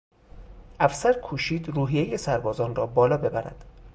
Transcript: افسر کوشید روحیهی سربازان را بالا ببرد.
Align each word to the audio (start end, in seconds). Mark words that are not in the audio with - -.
افسر 0.79 1.13
کوشید 1.19 1.69
روحیهی 1.69 2.17
سربازان 2.17 2.75
را 2.75 2.85
بالا 2.87 3.17
ببرد. 3.17 3.65